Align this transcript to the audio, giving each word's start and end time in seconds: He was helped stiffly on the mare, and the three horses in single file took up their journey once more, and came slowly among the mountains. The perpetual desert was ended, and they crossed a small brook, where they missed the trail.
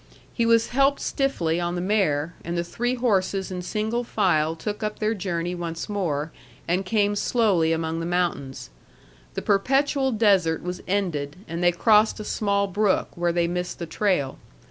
He 0.33 0.47
was 0.47 0.69
helped 0.69 0.99
stiffly 0.99 1.59
on 1.59 1.75
the 1.75 1.79
mare, 1.79 2.33
and 2.43 2.57
the 2.57 2.63
three 2.63 2.95
horses 2.95 3.51
in 3.51 3.61
single 3.61 4.03
file 4.03 4.55
took 4.55 4.81
up 4.81 4.97
their 4.97 5.13
journey 5.13 5.53
once 5.53 5.87
more, 5.87 6.31
and 6.67 6.83
came 6.83 7.15
slowly 7.15 7.71
among 7.71 7.99
the 7.99 8.07
mountains. 8.07 8.71
The 9.35 9.43
perpetual 9.43 10.11
desert 10.11 10.63
was 10.63 10.81
ended, 10.87 11.35
and 11.47 11.61
they 11.61 11.71
crossed 11.71 12.19
a 12.19 12.23
small 12.23 12.65
brook, 12.65 13.09
where 13.15 13.31
they 13.31 13.47
missed 13.47 13.77
the 13.77 13.85
trail. 13.85 14.39